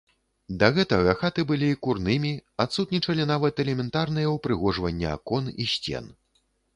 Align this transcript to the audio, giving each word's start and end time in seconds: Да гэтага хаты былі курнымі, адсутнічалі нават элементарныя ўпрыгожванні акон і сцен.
Да 0.61 0.67
гэтага 0.75 1.11
хаты 1.19 1.43
былі 1.51 1.67
курнымі, 1.87 2.31
адсутнічалі 2.65 3.27
нават 3.33 3.61
элементарныя 3.65 4.31
ўпрыгожванні 4.37 5.07
акон 5.17 5.53
і 5.61 5.69
сцен. 5.75 6.09